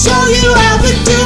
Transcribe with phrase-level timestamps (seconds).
[0.00, 1.19] show you how to do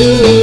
[0.00, 0.39] you.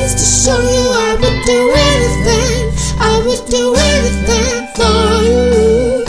[0.00, 2.72] to show you I would do anything.
[2.98, 6.04] I would do anything for you.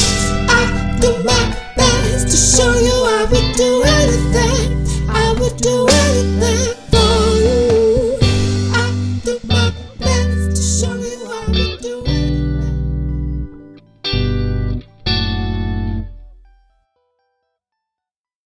[0.48, 5.10] I do my best to show you I would do anything.
[5.10, 6.83] I would do anything.